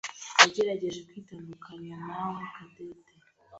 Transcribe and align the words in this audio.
yagerageje 0.39 0.99
kwitandukanya 1.09 1.95
nawe 2.07 2.39
Cadette. 2.53 3.11